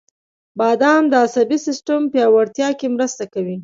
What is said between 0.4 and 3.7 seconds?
•بادام د عصبي سیستم پیاوړتیا کې مرسته کوي.